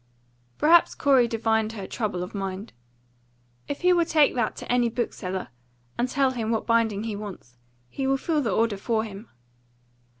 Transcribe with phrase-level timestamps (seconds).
[0.57, 2.73] Perhaps Corey divined her trouble of mind.
[3.67, 5.49] "If he will take that to any bookseller,
[5.95, 7.55] and tell him what bindings he wants,
[7.87, 9.29] he will fill the order for him."